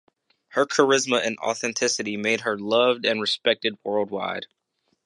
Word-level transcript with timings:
Her 0.47 0.65
charisma 0.65 1.23
and 1.23 1.37
authenticity 1.37 2.17
made 2.17 2.41
her 2.41 2.57
loved 2.57 3.05
and 3.05 3.21
respected 3.21 3.77
worldwide. 3.83 4.47